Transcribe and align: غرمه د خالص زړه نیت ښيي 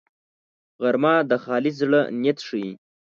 غرمه 0.81 1.15
د 1.29 1.31
خالص 1.43 1.73
زړه 1.81 2.01
نیت 2.21 2.39
ښيي 2.47 2.69